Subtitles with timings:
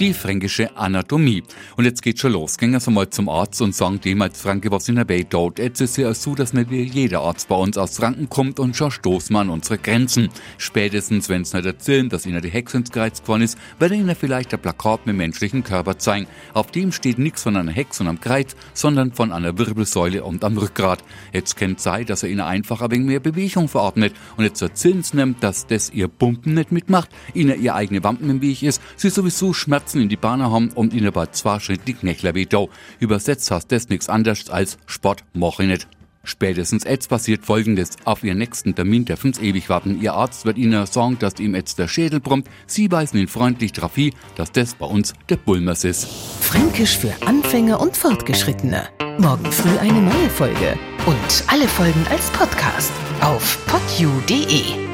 [0.00, 1.44] die fränkische Anatomie.
[1.76, 2.58] Und jetzt geht's schon los.
[2.58, 5.60] Gehen wir mal zum Arzt und sagen dem als Franke, was in der Welt dort.
[5.60, 8.90] Jetzt ist ja so, dass nicht jeder Arzt bei uns aus Franken kommt und schon
[8.90, 10.30] stoßen wir an unsere Grenzen.
[10.58, 14.52] Spätestens, wenn's nicht erzählen, dass ihnen die Hexe ins Kreuz geworden ist, werden ihnen vielleicht
[14.52, 16.26] ein Plakat mit menschlichen Körper zeigen.
[16.54, 20.42] Auf dem steht nichts von einer Hexe und am Kreuz, sondern von einer Wirbelsäule und
[20.42, 21.04] am Rückgrat.
[21.32, 24.14] Jetzt kennt sei, dass er ihnen einfach ein wenig mehr Bewegung verordnet.
[24.36, 28.28] Und jetzt erzählen sie nimmt, dass das ihr Pumpen nicht mitmacht, ihnen ihr eigene Wampen
[28.28, 31.60] im Weg ist, sie sowieso Schmerzen Schmerzen in die Bahn haben und ihnen bei zwei
[31.60, 32.70] Schritt die Knächler wehtau.
[33.00, 35.86] Übersetzt heißt das nichts anderes als Sport mach ich nicht.
[36.26, 37.90] Spätestens jetzt passiert folgendes.
[38.04, 40.00] Auf ihren nächsten Termin dürfen sie ewig warten.
[40.00, 42.48] Ihr Arzt wird ihnen sagen, dass ihm jetzt der Schädel brummt.
[42.66, 46.06] Sie weisen ihn freundlich darauf hin, dass das bei uns der Bulmers ist.
[46.40, 48.88] Fränkisch für Anfänger und Fortgeschrittene.
[49.18, 50.78] Morgen früh eine neue Folge.
[51.04, 54.93] Und alle Folgen als Podcast auf podu.de.